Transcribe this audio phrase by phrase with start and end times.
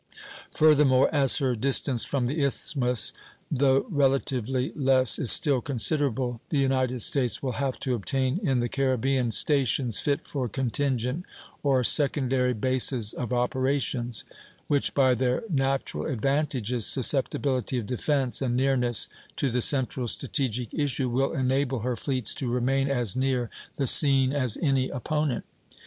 [0.51, 3.13] Furthermore, as her distance from the Isthmus,
[3.51, 8.67] though relatively less, is still considerable, the United States will have to obtain in the
[8.67, 11.23] Caribbean stations fit for contingent,
[11.61, 14.23] or secondary, bases of operations;
[14.65, 21.09] which by their natural advantages, susceptibility of defence, and nearness to the central strategic issue,
[21.11, 25.45] will enable her fleets to remain as near the scene as any opponent.